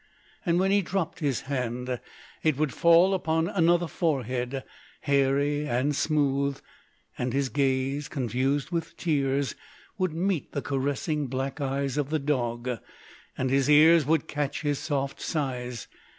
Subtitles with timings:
[0.47, 1.99] And when he dropped his hand,
[2.41, 4.63] it would fall upon another forehead,
[5.01, 6.57] hairy and smooth,
[7.19, 9.53] and his gaze, confused with tears,
[9.99, 12.67] would meet the caressing black eyes of the dog,
[13.37, 15.87] and his ears would catch his soft sighs.